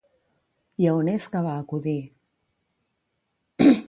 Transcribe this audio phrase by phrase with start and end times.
[0.75, 1.97] I a on és que va acudir?